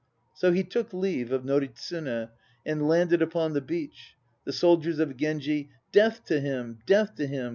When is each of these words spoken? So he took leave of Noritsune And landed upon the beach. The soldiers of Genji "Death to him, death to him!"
So 0.33 0.51
he 0.51 0.63
took 0.63 0.93
leave 0.93 1.31
of 1.31 1.43
Noritsune 1.45 2.29
And 2.65 2.87
landed 2.87 3.21
upon 3.21 3.53
the 3.53 3.61
beach. 3.61 4.15
The 4.45 4.51
soldiers 4.51 4.97
of 4.97 5.15
Genji 5.15 5.69
"Death 5.91 6.25
to 6.25 6.39
him, 6.39 6.79
death 6.87 7.13
to 7.17 7.27
him!" 7.27 7.49